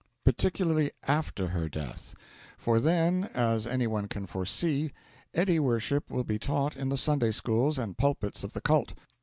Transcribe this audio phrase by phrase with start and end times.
[0.23, 2.15] Particularly after her death;
[2.57, 4.93] for then, as anyone can foresee,
[5.31, 8.95] Eddy worship will be taught in the Sunday schools and pulpits of the cult.